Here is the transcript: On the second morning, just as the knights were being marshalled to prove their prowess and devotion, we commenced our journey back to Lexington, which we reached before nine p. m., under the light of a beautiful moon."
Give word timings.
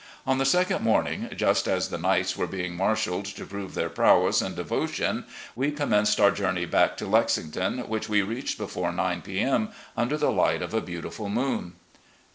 On 0.25 0.39
the 0.39 0.45
second 0.47 0.81
morning, 0.81 1.29
just 1.35 1.67
as 1.67 1.89
the 1.89 1.97
knights 1.99 2.35
were 2.35 2.47
being 2.47 2.75
marshalled 2.75 3.25
to 3.25 3.45
prove 3.45 3.75
their 3.75 3.87
prowess 3.87 4.41
and 4.41 4.55
devotion, 4.55 5.25
we 5.55 5.69
commenced 5.69 6.19
our 6.19 6.31
journey 6.31 6.65
back 6.65 6.97
to 6.97 7.05
Lexington, 7.05 7.87
which 7.87 8.09
we 8.09 8.23
reached 8.23 8.57
before 8.57 8.91
nine 8.91 9.21
p. 9.21 9.39
m., 9.41 9.69
under 9.95 10.17
the 10.17 10.31
light 10.31 10.63
of 10.63 10.73
a 10.73 10.81
beautiful 10.81 11.29
moon." 11.29 11.73